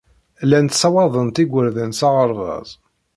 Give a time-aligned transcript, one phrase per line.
[0.45, 2.69] Llant ssawaḍent igerdan s aɣerbaz.